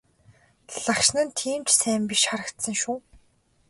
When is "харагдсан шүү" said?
2.29-2.97